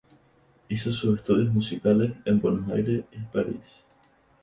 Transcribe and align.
Hizo 0.67 0.91
sus 0.91 1.17
estudios 1.19 1.53
musicales 1.53 2.13
en 2.25 2.41
Buenos 2.41 2.67
Aires 2.71 3.05
y 3.11 3.17
París. 3.19 3.83